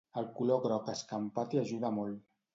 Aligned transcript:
El 0.19 0.27
color 0.37 0.61
groc 0.63 0.89
escampat 0.95 1.55
hi 1.59 1.63
ajuda 1.63 1.95
molt. 2.01 2.21